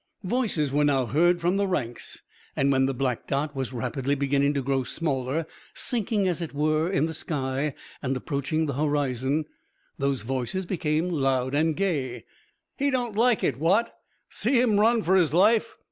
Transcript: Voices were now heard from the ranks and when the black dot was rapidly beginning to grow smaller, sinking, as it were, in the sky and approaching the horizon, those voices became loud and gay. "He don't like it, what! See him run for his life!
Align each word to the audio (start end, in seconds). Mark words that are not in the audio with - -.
Voices 0.23 0.71
were 0.71 0.83
now 0.83 1.05
heard 1.05 1.39
from 1.39 1.57
the 1.57 1.67
ranks 1.67 2.23
and 2.55 2.71
when 2.71 2.87
the 2.87 2.93
black 2.95 3.27
dot 3.27 3.55
was 3.55 3.71
rapidly 3.71 4.15
beginning 4.15 4.51
to 4.51 4.63
grow 4.63 4.83
smaller, 4.83 5.45
sinking, 5.75 6.27
as 6.27 6.41
it 6.41 6.55
were, 6.55 6.89
in 6.89 7.05
the 7.05 7.13
sky 7.13 7.75
and 8.01 8.17
approaching 8.17 8.65
the 8.65 8.73
horizon, 8.73 9.45
those 9.99 10.23
voices 10.23 10.65
became 10.65 11.07
loud 11.09 11.53
and 11.53 11.75
gay. 11.75 12.25
"He 12.79 12.89
don't 12.89 13.15
like 13.15 13.43
it, 13.43 13.59
what! 13.59 13.95
See 14.27 14.59
him 14.59 14.79
run 14.79 15.03
for 15.03 15.15
his 15.15 15.35
life! 15.35 15.77